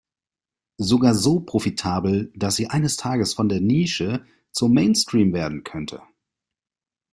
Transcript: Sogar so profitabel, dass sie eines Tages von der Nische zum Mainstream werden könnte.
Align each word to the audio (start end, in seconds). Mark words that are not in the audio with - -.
Sogar 0.79 1.13
so 1.13 1.41
profitabel, 1.41 2.31
dass 2.33 2.55
sie 2.55 2.65
eines 2.71 2.97
Tages 2.97 3.35
von 3.35 3.49
der 3.49 3.61
Nische 3.61 4.25
zum 4.51 4.73
Mainstream 4.73 5.31
werden 5.31 5.63
könnte. 5.63 6.01